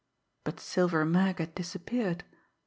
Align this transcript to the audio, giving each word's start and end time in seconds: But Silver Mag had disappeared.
But 0.45 0.59
Silver 0.59 1.05
Mag 1.05 1.37
had 1.37 1.53
disappeared. 1.53 2.23